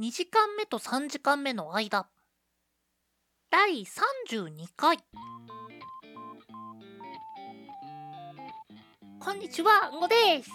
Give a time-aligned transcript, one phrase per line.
[0.00, 2.08] 2時間目と3時間目の間。
[3.50, 4.96] 第32回。
[9.22, 10.50] こんにちはんごです。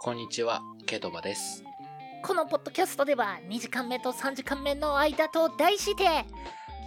[0.00, 1.62] こんにちは、ケトバです。
[2.24, 6.24] このポッドキャストでは2時間目と3時間目の間と題して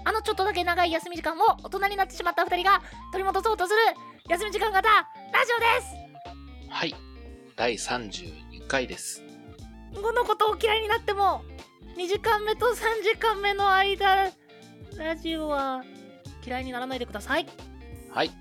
[0.03, 2.81] あのちょっとだけ長い休み時間を大人になってしまった2人が
[3.13, 3.79] 取り戻そうとする
[4.27, 5.05] 休み時間型ラ
[5.45, 6.73] ジオです。
[6.73, 6.93] はい、
[7.55, 9.23] 第32回です。
[9.95, 11.41] このことを嫌いになっても
[11.99, 14.31] 2時間目と3時間目の間
[14.95, 15.83] ラジオは
[16.47, 17.45] 嫌いにならないでください
[18.09, 18.31] はい。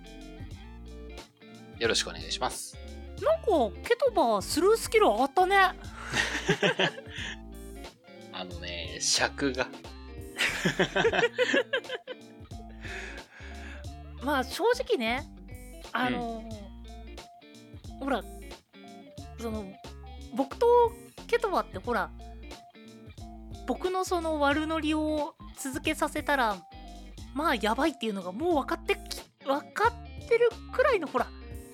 [1.80, 2.78] よろしくお願いします。
[3.20, 3.48] なんか
[3.82, 5.56] ケトバスルースキル上がったね
[8.32, 9.66] あのね、尺が。
[14.22, 15.28] まあ正直ね
[15.92, 16.44] あの、
[17.98, 18.22] ほら
[19.40, 19.64] その
[20.32, 20.92] 僕と
[21.27, 22.08] ケトバってほら
[23.68, 26.56] 僕のその悪ノリを続けさせたら
[27.34, 29.92] まあやばいっていうのがもう分かってき分か
[30.24, 31.28] ってるくらいのほら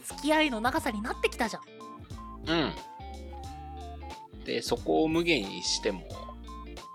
[0.04, 1.62] 付き合いの長さになってきたじゃん
[2.46, 2.72] うん。
[4.44, 6.02] で、そこを無限にしても、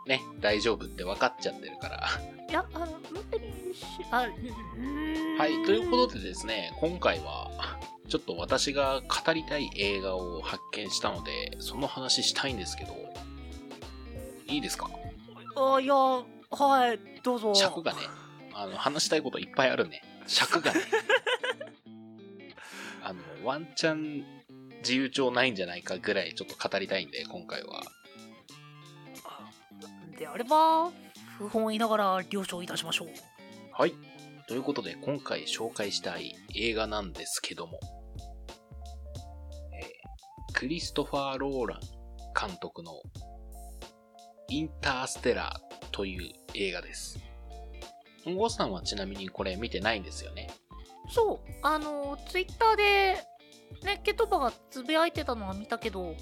[0.06, 2.08] ね、大丈夫って分かっちゃってるから。
[2.50, 7.52] いやあの無理にしあはい、ということでですね、今回は、
[8.08, 12.94] ちょっと私が語りたい映画を発見したので、その話したいんですけど、
[14.50, 14.90] いいですか？
[15.56, 16.26] あいやは
[16.94, 18.00] いどうぞ尺がね、
[18.54, 20.02] あの、話したいこといっぱいあるね。
[20.28, 20.82] 尺がね。
[23.04, 24.24] あの、ワンチャン
[24.80, 27.82] 自由帳ないんじゃないかぐらいちょっと語りたいんで、今回は。
[30.18, 30.92] であれば
[31.38, 33.10] 不本意ながら了承いたしましょう
[33.72, 33.94] はい。
[34.48, 37.80] ということで、今回紹介したい映画なんですけども、
[39.74, 39.90] えー
[40.54, 41.80] クリストファー・ローラン
[42.48, 42.92] 監督の
[44.50, 47.20] インターステラーという映画です。
[48.26, 50.50] 本郷さんはちなみにこれ見てないんですよね？
[51.10, 52.84] そうあのツイッターで
[53.84, 56.16] ねケトバがつぶやいてたのは見たけどう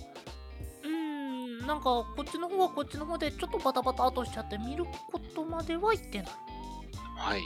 [0.85, 6.27] ーんなんかこっちの方はこっちの方でちょっとバタバタとしちゃって見ることまでは言ってない
[7.17, 7.41] はい。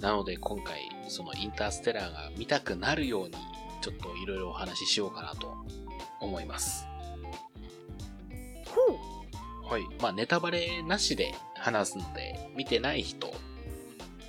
[0.00, 3.34] なので今回、そのインターステラーが見たくなるように、
[3.82, 5.54] ちょっといろいろお話ししようかなと
[6.20, 6.86] 思います。
[9.70, 9.86] はい。
[10.00, 13.32] まあ、ネタバレなしで話すので、見てない人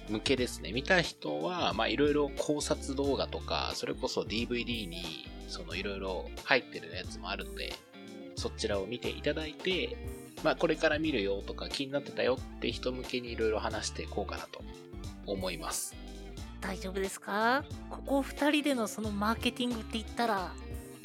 [0.08, 0.72] 向けですね。
[0.72, 7.74] 見た人は、まあ、いろいろ考察動画とか、それこそ DVD に、そのいろいろ入ってるやつもあるので、
[8.36, 9.98] そちらを見ていただいて、
[10.44, 14.62] まあ、これから見るよとか気になってたよって人向けにいろいろ話していこうかなと
[15.26, 15.96] 思います。
[16.62, 17.64] 大丈夫ですか？
[17.90, 20.52] ここ2人でのそのマーケティングって言ったら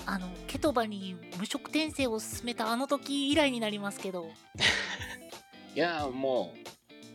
[0.07, 4.31] あのケトバに無職転生を進めたあの時以来になりますけど
[5.75, 6.55] いやーも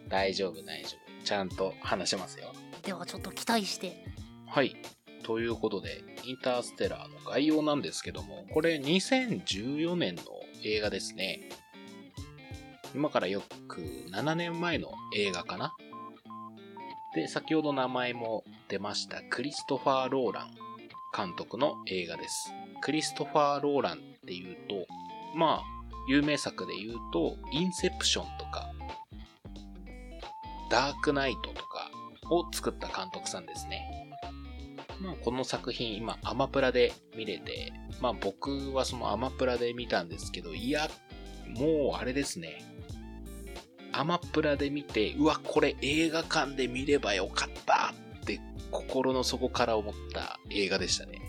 [0.05, 1.25] う、大丈夫大丈夫。
[1.25, 2.53] ちゃんと話しますよ。
[2.83, 4.05] ではちょっと期待して
[4.47, 4.75] はい。
[5.23, 10.23] ということで、インターステラーの概要なんですけども、これ2014年の
[10.63, 11.49] 映画ですね。
[12.93, 13.81] 今からよく
[14.11, 15.73] 7年前の映画かな
[17.15, 20.60] で、先ほど名前も出ました、クリストファー・ローラン
[21.15, 22.51] 監督の映画です。
[22.81, 24.87] クリストファー・ローランっていうと、
[25.35, 25.63] まあ、
[26.07, 28.69] 有名作で言うと、インセプションとか、
[30.69, 31.91] ダークナイトとか
[32.29, 34.09] を作った監督さんですね。
[35.01, 40.89] まあ、この作品今アマプラで見れて、まあ僕はそのアマプラで見たんですけど、いや、
[41.47, 42.63] もうあれですね。
[43.91, 47.70] アマプラで見て、うわ、これ映画館で見ればよかった
[48.71, 51.21] 心の底から思った映画でしたね。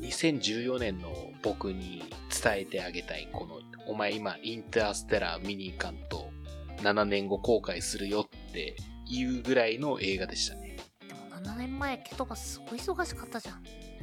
[0.00, 1.12] 2014年の
[1.42, 2.02] 僕に
[2.42, 6.30] 伝えてあげたい、この、お前今インターステラー見に行かんと
[6.78, 8.76] 7年後後悔するよって
[9.06, 10.76] いうぐらいの映画でしたね。
[11.06, 13.62] でも7年前ケトバすごい忙しかったじゃん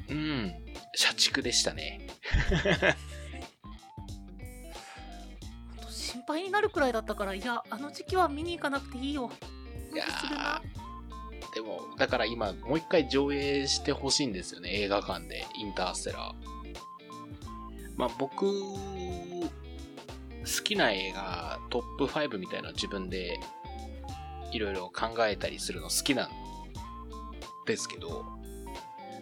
[0.10, 0.54] うん。
[0.96, 2.08] 社畜でしたね。
[5.90, 9.30] 心配になるくらいだったからいやあの時期は見に行かなくていいよ
[9.98, 10.06] いや
[11.56, 16.34] でも、だから今、もう一回上映してほしいんですよね、映画館で、インターステラー。
[17.96, 19.50] まあ僕、好
[20.64, 23.40] きな映画、トップ5みたいなの自分で、
[24.52, 26.30] いろいろ考えたりするの好きなん
[27.66, 28.24] ですけど、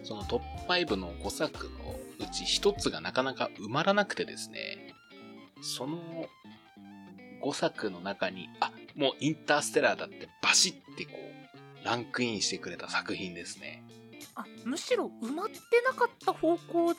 [0.02, 4.94] そのトップ5の5作のうち1つがなかなか埋まらなくてですね、
[5.62, 6.28] その
[7.42, 13.84] 5作の中に、あ、もうインターステラーだってバシッてこう、ランクインしてくれた作品ですね。
[14.34, 15.54] あむしろ埋まって
[15.86, 16.98] なかった方向で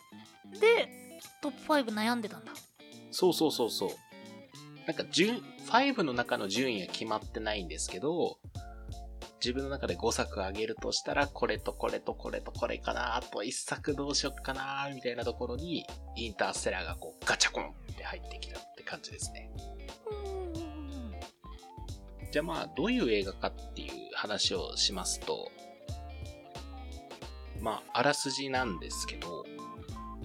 [1.42, 2.52] トップ5悩んでたんだ
[3.12, 3.90] そうそうそうそう。
[4.88, 8.38] なんか順、5の中の順位は決まってないんですけど、
[9.44, 15.86] 自分の中で5作あげるとしたら、これとこれとこれとこれかな、あと1作どうしよっかな、みたいなところに、
[16.16, 19.52] インターステラーがこうガチャコンって入ってきたって感じですね。
[22.32, 25.52] じゃあまあ、どういう映画かっていう話をしますと、
[27.62, 29.46] まあ、あらすじなんですけど、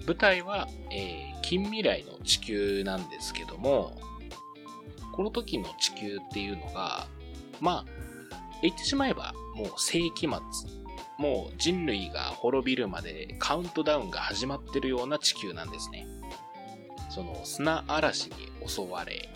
[0.05, 3.97] 舞台は、えー、近未来の地球なんですけども、
[5.13, 7.07] この時の地球っていうのが、
[7.61, 7.85] まあ、
[8.61, 10.29] 言ってしまえばもう世紀末、
[11.17, 16.07] もう人類が滅びるまでカウントダウンが始まってるような地球なんですね。
[17.09, 18.35] その砂嵐に
[18.65, 19.29] 襲われ、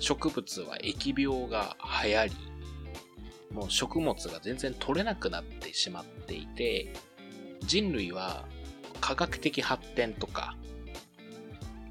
[0.00, 2.32] 植物は疫病が流行り、
[3.52, 6.92] もう食物が全然取れなくなってしまっていて、
[7.60, 8.46] 人類は
[9.00, 10.56] 科学的発展とか、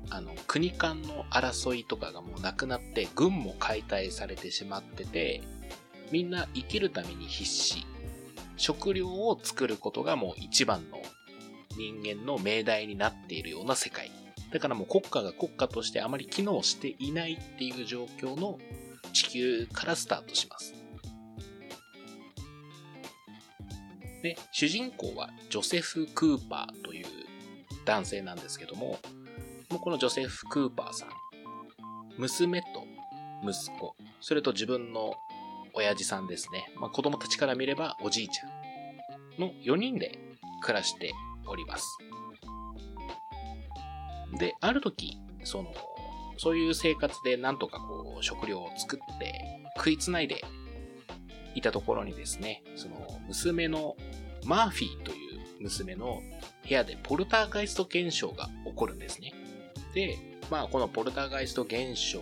[0.10, 5.42] あの、国間の争いとかがもうなくなって、軍も解体されてしまってて、
[6.12, 7.86] みんな生きるために必死。
[8.58, 10.98] 食料を作ることがもう一番の
[11.78, 14.12] 人間の命題になっているような世界。
[14.52, 18.58] だからもう国家が国家としてあまり機能していないっていう状況の
[19.14, 20.74] 地球からスタートします。
[24.22, 27.06] で、主人公はジョセフ・クーパーという
[27.86, 29.00] 男性なんですけども、
[29.70, 31.10] このジョセフ・クーパーさん、
[32.18, 32.68] 娘と
[33.44, 35.14] 息子、それと自分の
[35.74, 36.66] 親父さんですね。
[36.80, 38.50] まあ、子供たちから見ればおじいちゃん
[39.40, 40.20] の4人で
[40.62, 41.14] 暮らして
[41.48, 41.98] おります。
[44.40, 45.74] で、ある時、その、
[46.38, 49.34] そういう生活でなんとかこう食料を作って
[49.76, 50.42] 食いつないで
[51.54, 52.96] いたところにですね、その
[53.28, 53.98] 娘の
[54.46, 56.22] マーフィーという娘の
[56.68, 59.34] 部屋でポルターガイスト現象が起こるんですね。
[59.94, 60.18] で、
[60.50, 62.22] まあこのポルターガイスト現象、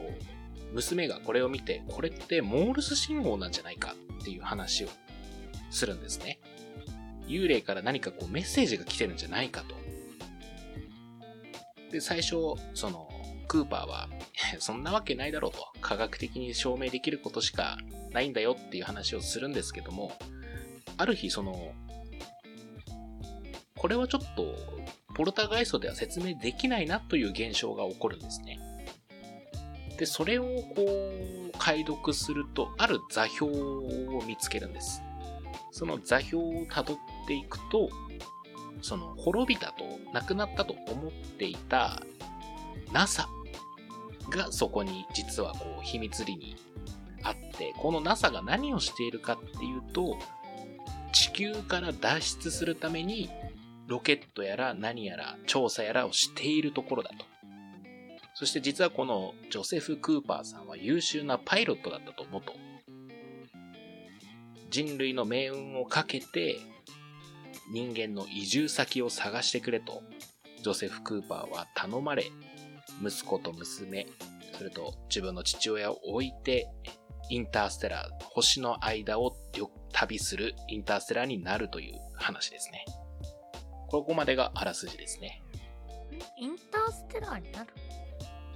[0.73, 4.87] 娘がこれを見て、これってモールス信号なんじゃないかっていう話を
[5.69, 6.39] するんですね。
[7.27, 9.75] 幽霊から何かこうメッセージが来てるんじゃないかと。
[11.91, 12.35] で、最初、
[12.73, 13.09] その、
[13.47, 14.09] クーパーは、
[14.59, 15.67] そんなわけないだろうと。
[15.81, 17.77] 科学的に証明できることしか
[18.11, 20.11] ないんだよっていう話をするんですけども、
[20.97, 21.73] ある日その、
[23.77, 24.55] これはちょっと、
[25.13, 28.59] ポルターガイストでは説明できないなという現象が起こるんですね。
[29.97, 30.43] で、それを
[30.75, 35.01] こう、解読すると、ある座標を見つけるんです。
[35.71, 36.97] その座標をたどっ
[37.27, 37.89] ていくと、
[38.81, 39.83] その滅びたと、
[40.13, 42.01] 亡くなったと思っていた
[42.91, 43.27] NASA
[44.29, 46.55] がそこに実はこう秘密裏に
[47.23, 50.17] あって、この NASA が何をしているかっていうと、
[51.13, 53.29] 地球から脱出するために
[53.87, 57.25] ロケットやら何やら調査やらをしているところだと。
[58.35, 62.53] そして実はこのジョセフ・クーパーさんは優秀なパイロットだったと元。
[64.69, 66.57] 人類の命運をかけて
[67.71, 70.01] 人間の移住先を探してくれと
[70.63, 72.25] ジョセフ・クーパーは頼まれ
[73.03, 74.07] 息子と娘
[74.57, 76.67] それと自分の父親を置いて
[77.29, 79.35] インターステラー星の間を
[79.91, 82.85] 旅するインターステラーになるという話ですね。
[83.89, 85.41] ここまでがあらすじですね。
[86.39, 87.67] インターステラーになる？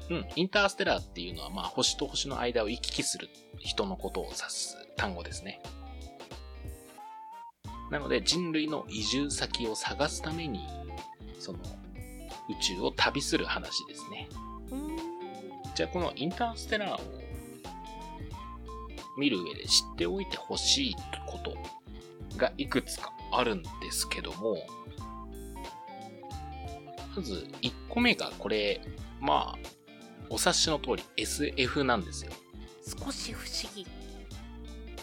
[0.10, 5.62] うん、インターステラーっていうのは、まあ、星と星の間を行き来する人のことを指す単語ですね。
[7.92, 10.62] なので、人類の移住先を探すために、
[11.38, 11.60] その、
[12.50, 14.30] 宇宙を旅する話ですね。
[15.76, 17.22] じゃあ、このインターステラーを
[19.18, 20.96] 見る上で知っておいてほしい
[21.28, 21.54] こと
[22.38, 24.58] がいくつかあるんですけども、
[27.16, 28.80] まず1個目がこれ、
[29.20, 29.70] まあ、
[30.30, 32.32] お察しの通り SF なんですよ。
[33.04, 33.86] 少し不思議。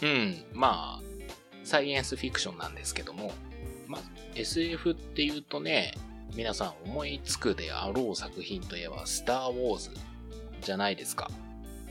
[0.01, 1.08] うん、まあ、
[1.69, 3.31] サイエンスフィクションなんですけども、
[3.87, 4.01] まあ、
[4.33, 5.93] SF っていうとね、
[6.35, 9.91] 皆さん思いつくであろう作品といえば、スター・ウォーズ
[10.61, 11.29] じゃないですか。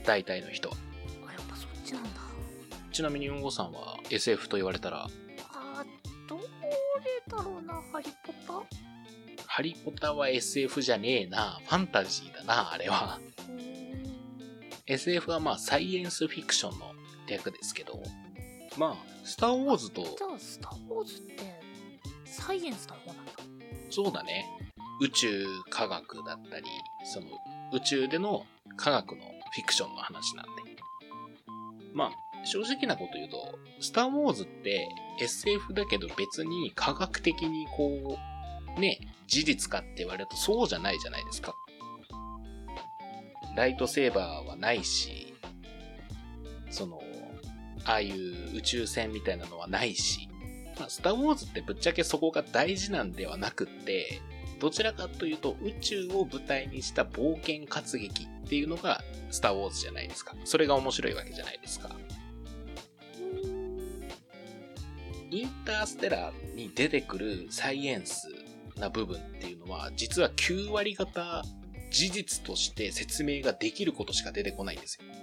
[0.04, 0.76] 大体の人は。
[1.28, 2.08] あ、やっぱそっちなんだ。
[2.90, 5.06] ちなみに、うんごさんは SF と言われたら
[5.52, 5.84] あ
[6.28, 6.42] どれ
[7.28, 8.66] だろうな、ハリポタ
[9.46, 11.60] ハリポタは SF じゃねえな。
[11.64, 13.20] ファンタジーだな、あれは。
[14.88, 16.94] SF はまあサイエンスフィクションの
[17.28, 18.02] 略ですけど、
[18.76, 20.02] まあ、スター・ウォーズと。
[20.02, 21.60] じゃあ、スター・ウォーズって
[22.24, 23.32] サイエンスの方なんだ。
[23.90, 24.46] そうだね。
[25.02, 26.64] 宇宙科学だったり、
[27.04, 27.26] その
[27.74, 28.46] 宇宙での
[28.78, 30.50] 科学のフィクションの話なんで。
[31.92, 34.88] まあ、正直なこと言うと、スター・ウォーズって
[35.20, 38.16] SF だけど別に科学的にこ
[38.76, 41.54] う、ね、事実かって言われるとそうじゃないじゃないですか。
[43.54, 45.34] ライトセーバーはないし、
[46.70, 47.02] その、
[47.88, 50.28] ああいう宇宙船みたいなのはないし、
[50.78, 54.20] まあ、スター・ウォーズってぶっちゃけそこが大事なんではなくって、
[54.60, 60.34] どちらかというと宇宙を舞台にした冒険活劇っていうのがスター・ウォーズじゃないですか。
[60.44, 61.96] それが面白いわけじゃないですか。
[65.30, 68.28] インターステラーに出てくるサイエンス
[68.76, 71.42] な部分っていうのは、実は9割方
[71.90, 75.17] 事実として説明ができることしか出てこないんですよ。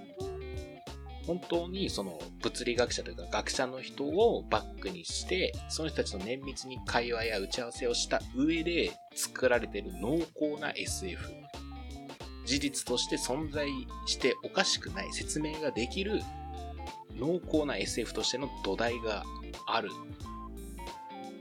[1.27, 11.33] 本当にその物理学者というか学者の人をバックにして、その人たちと綿密に会話や打ち合わせをした上で作られている濃厚な SF。
[12.45, 13.67] 事実として存在
[14.05, 16.21] しておかしくない説明ができる
[17.17, 19.23] 濃厚な SF としての土台が
[19.67, 19.89] ある。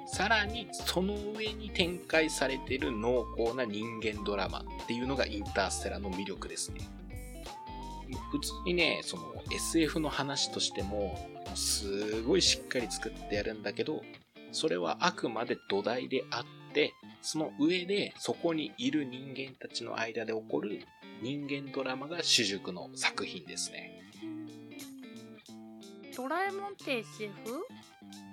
[0.07, 6.81] さらにその上に展開されている濃厚な人間ドラマっていうのがインターステラの魅力ですね。
[8.31, 11.19] 普通にね、その SF の話としても、
[11.55, 14.03] すごいしっかり作ってやるんだけど、
[14.53, 16.93] それはあくまで土台であって、
[17.23, 20.81] その上でそこにいる人間たちの間で起こる
[21.23, 24.03] 人間ドラマが主軸の作品ですね。
[26.17, 27.33] ドラえもんって SF?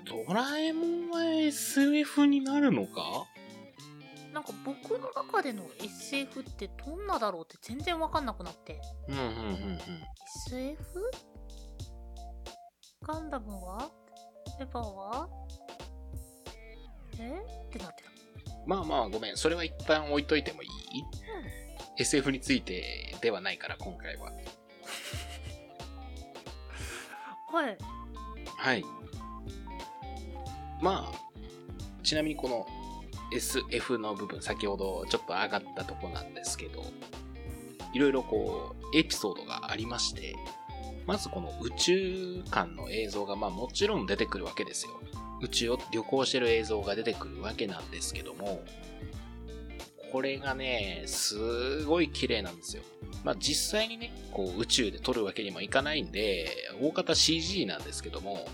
[0.05, 3.25] ドラえもんは SF になるのか？
[4.33, 8.81] なんか僕の中での SF ってどんなだろうって全然わかんなくなって。
[9.09, 9.29] うんうんうんう
[9.73, 9.79] ん。
[10.47, 10.77] SF?
[13.03, 13.89] ガンダムは？
[14.59, 15.27] エヴァは？
[17.19, 17.41] え？
[17.67, 18.11] ってなってた。
[18.65, 19.37] まあまあごめん。
[19.37, 20.69] それは一旦置いといてもいい、
[21.97, 24.31] SF についてではないから今回は。
[27.51, 27.77] はい。
[28.57, 28.83] はい。
[30.79, 31.15] まあ
[32.03, 32.65] ちなみにこの
[33.31, 36.83] SF の部分、先ほどちょっと上がったとこなんですけど、
[37.93, 40.35] いろいろこう、エピソードがありまして、
[41.05, 44.99] まずこの宇宙間の映像がまあもちろん出てくるわけですよ。
[45.41, 48.63] 宇宙を旅行してる映像が出てくるわけなんですけども、
[50.11, 52.83] これがね、すごい綺麗なんですよ。
[53.23, 56.49] まあ実際にね、こう宇宙で撮るわけにもいかないんで、
[56.81, 58.47] 大方 CG なんですけども、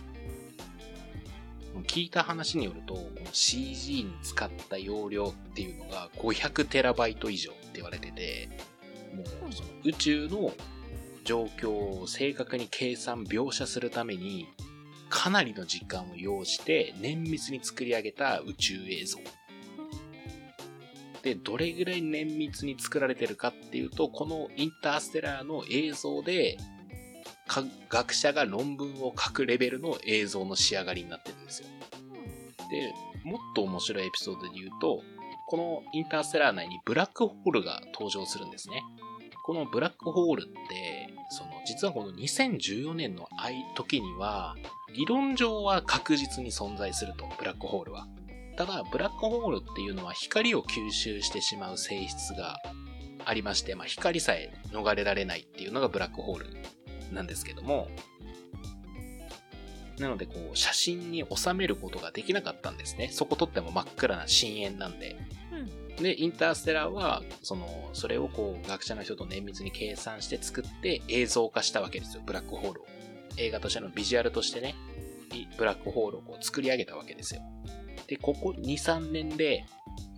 [1.84, 8.50] 聞いた話によると、この CG に使った容量っていうのが500テラバイト以上って言われてて、
[9.15, 10.53] もうその宇宙の
[11.24, 14.48] 状況を正確に計算描写するために、
[15.10, 19.19] かなりの時間を要して綿密に作り上げた宇宙映像。
[21.24, 26.57] で、どれぐらい綿密に作られてるかっていうと、このインターステラーの映像で
[27.89, 31.67] 学者が論文を書くレベルの映像の仕上がりになってるんですよ。
[32.69, 35.01] で、もっと面白いエピソードで言うと、
[35.47, 38.83] このインターステラー内にブラックホールが登場するんですね。
[39.45, 43.29] このブラックホールって、その実はこの2014年の
[43.75, 44.55] 時には、
[44.93, 48.07] 理論上は確実に存在すると、ブラックホールは。
[48.57, 52.57] ただ、ブラックホールっていうのは光を吸収してしまう性質が
[53.23, 56.47] ありまして、まあ、光さえ逃れられないっていうのがブラックホール
[57.11, 57.89] なんですけども、
[59.99, 63.09] なので、こう、写真に収めることができなかったんですね。
[63.11, 65.17] そこ撮っても真っ暗な深淵なんで。
[65.97, 72.21] うん、で、インターステラーは、その、それをこう、学者の人と綿密に計算して作って映像化したわけですよ。
[72.23, 72.85] ブラックホールを。
[73.37, 74.75] 映画としてのビジュアルとしてね、
[75.57, 77.41] ブラックホールをこう作り上げたわけですよ。
[78.07, 79.65] で、ここ2、3年で、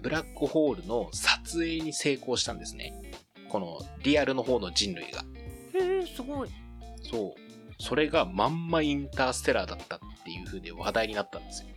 [0.01, 2.93] ブラックホールの撮影に成功したんですね。
[3.49, 5.23] このリアルの方の人類が。
[5.73, 6.49] へえ、すごい。
[7.03, 7.49] そう。
[7.79, 11.69] それがまんまインターステラーだったっていう風で話題になったんですよ。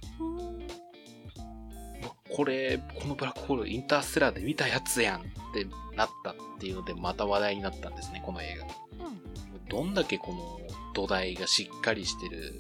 [2.35, 9.07] これ、このブラックホールインターステラーで見たやつやんってなったっていうのでまた話題になったんですね、この映画。
[9.07, 10.61] うん、どんだけこの
[10.95, 12.59] 土台がしっかりしてる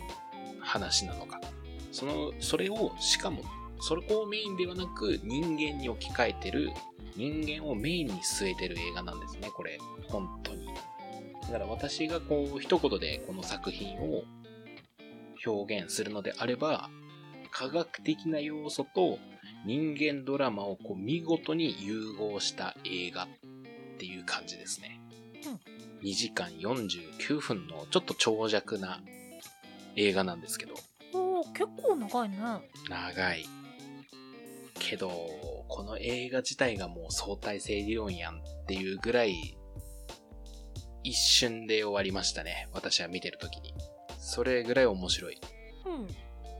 [0.60, 1.40] 話なのか。
[1.90, 3.42] その、それを、しかも、
[3.80, 6.70] それをメインではなく人間に置き換えてる、
[7.16, 9.78] 人間をメインに据えてる映画なんですね、これ。
[10.08, 10.41] 本。
[11.42, 14.22] だから私がこう一言でこの作品を
[15.44, 16.88] 表現するのであれば、
[17.50, 19.18] 科学的な要素と
[19.66, 23.28] 人間ドラマをこう見事に融合した映画っ
[23.98, 25.00] ていう感じですね。
[26.02, 29.00] うん、2時間49分のちょっと長尺な
[29.96, 30.74] 映画なんですけど。
[31.12, 32.36] おお結構長いね。
[32.88, 33.44] 長い。
[34.74, 35.08] けど、
[35.68, 39.56] この映画自体がもう相対性理論やんっていうぐらい
[41.04, 42.68] 一瞬で終わりましたね。
[42.72, 43.74] 私は見てる時に。
[44.18, 45.38] それぐらい面白い。
[45.86, 46.08] うん。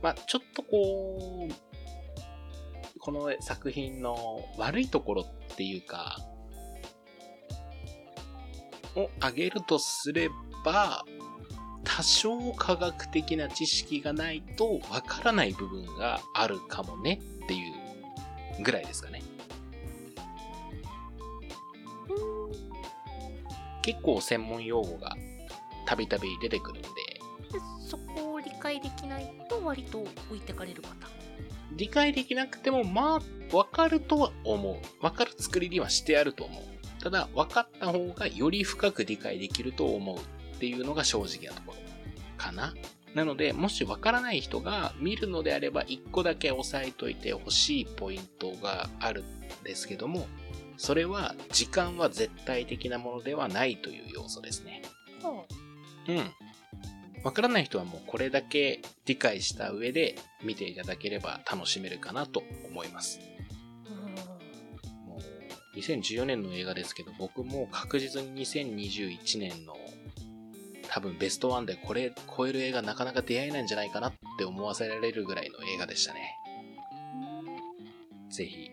[0.01, 6.19] まあ、ちょっとこう、この作品の悪いところっていうか、
[8.95, 10.29] を挙げるとすれ
[10.63, 11.03] ば、
[11.83, 19.22] 多少科学的な知識がないとわからない部分があるかもねっていうぐらいですかね。
[23.83, 25.15] 結構専門用語が
[25.85, 30.89] たびたび出てくるんで、でそこを理解できないと割と置いてかれる方
[31.75, 33.19] 理解できなくても、ま
[33.51, 34.75] あ、わかるとは思う。
[35.03, 36.63] わかる作りにはしてあると思う。
[37.01, 41.79] ただ、分かった方がより深く理解できると思うっていうのが正直なところ
[42.37, 42.73] かな。
[43.13, 50.27] なので、もしわからない人が見るのであれば、一個だけ押さえといてほしいポイントがあるんですけども、
[50.83, 54.81] それは、時間は絶対的なものではないという要素ですね。
[55.21, 55.45] は
[56.09, 57.23] うん。
[57.23, 63.21] わからない人はもうこれだけ理解した上で見ていただければ楽しめるかなと思います。
[63.87, 64.27] あ
[65.07, 65.19] も
[65.73, 69.77] う、2014年の映画ですけど、僕も確実に2021年の
[70.89, 76.35] 多分ベストワンでこれ超える映画なかなか出会えないんじゃないかなって思わせられるぐらいの映画でしたね。
[78.29, 78.69] ぜひ、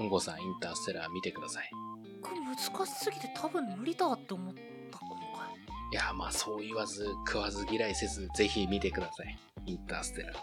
[0.00, 1.70] うんごさんインターステラー見てください。
[2.22, 2.56] これ難
[2.86, 4.54] しすぎて多分無理だって思っ
[4.90, 5.52] た今回
[5.92, 9.38] いや、まあそう言わず、食わず嫌いせず、ぜひ見てください。
[9.66, 10.34] インターステラー。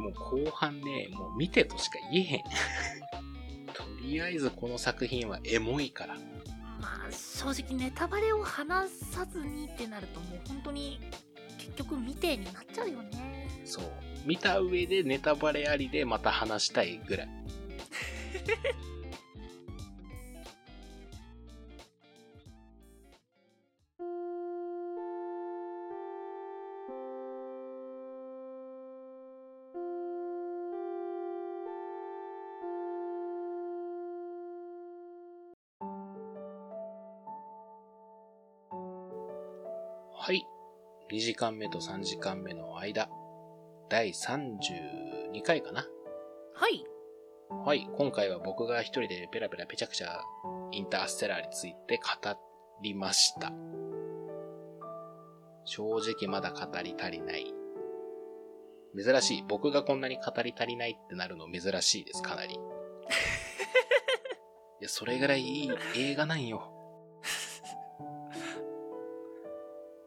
[0.00, 2.40] もう後半ね、もう見てとしか言えへん。
[3.74, 6.14] とりあえずこの作品はエモいから。
[6.80, 11.00] まあ正直ネタバレを話さずにってなるともう本当に
[11.58, 13.84] 結局未定になっちゃうよねそう。
[14.24, 17.39] 見た上でネタバレありでまた話したいぐらい。
[40.22, 40.46] はい。
[41.10, 43.08] 2時間目と3時間目の間。
[43.88, 45.86] 第32回かな。
[46.54, 46.89] はい
[47.62, 47.86] はい。
[47.98, 50.08] 今回は僕が一人でペラペラペチャクチャ
[50.72, 52.34] インターステラーについて語
[52.82, 53.52] りました。
[55.66, 57.52] 正直まだ語り足りない。
[58.96, 59.44] 珍しい。
[59.46, 62.54] 僕がこんなに語り足りないってなるの珍しいです、かなり。
[62.56, 62.58] い
[64.80, 66.72] や、それぐらいいい映画なんよ。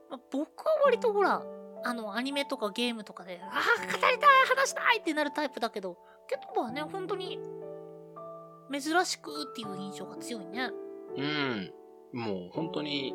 [0.10, 1.44] ま あ僕は割とほら
[1.86, 4.20] あのアニメとかゲームとかでああ語りたい
[4.58, 5.98] 話したいってなるタイプだけど
[6.34, 7.38] ケトバはね本当に
[8.72, 10.72] 珍しくっていう印象が強いね
[11.16, 11.72] うん。
[12.14, 13.14] もう本当に、